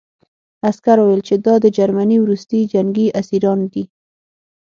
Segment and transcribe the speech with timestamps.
[0.69, 3.83] عسکر وویل چې دا د جرمني وروستي جنګي اسیران دي